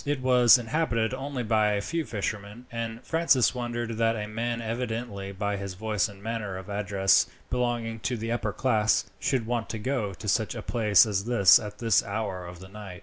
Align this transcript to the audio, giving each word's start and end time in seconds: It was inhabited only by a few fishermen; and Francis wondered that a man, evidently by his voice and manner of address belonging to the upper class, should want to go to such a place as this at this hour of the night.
It 0.03 0.19
was 0.23 0.57
inhabited 0.57 1.13
only 1.13 1.43
by 1.43 1.73
a 1.73 1.81
few 1.81 2.05
fishermen; 2.05 2.65
and 2.71 3.03
Francis 3.05 3.53
wondered 3.53 3.99
that 3.99 4.15
a 4.15 4.27
man, 4.27 4.59
evidently 4.59 5.31
by 5.31 5.57
his 5.57 5.75
voice 5.75 6.09
and 6.09 6.23
manner 6.23 6.57
of 6.57 6.71
address 6.71 7.27
belonging 7.51 7.99
to 7.99 8.17
the 8.17 8.31
upper 8.31 8.51
class, 8.51 9.05
should 9.19 9.45
want 9.45 9.69
to 9.69 9.77
go 9.77 10.15
to 10.15 10.27
such 10.27 10.55
a 10.55 10.63
place 10.63 11.05
as 11.05 11.25
this 11.25 11.59
at 11.59 11.77
this 11.77 12.01
hour 12.03 12.47
of 12.47 12.57
the 12.59 12.67
night. 12.69 12.99